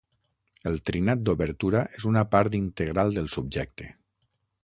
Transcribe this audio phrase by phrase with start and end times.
[0.69, 3.93] El trinat d'obertura és una part integral del subjecte.